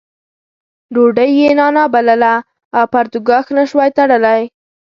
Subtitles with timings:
[0.93, 2.35] ډوډۍ یې نانا بلله
[2.77, 4.41] او پرتوګاښ نه شوای تړلی.